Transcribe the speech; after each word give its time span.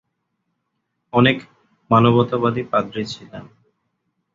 অনেক 1.13 1.37
মানবতাবাদী 1.89 2.61
পাদ্রী 2.63 3.03
ছিলেন। 3.05 3.43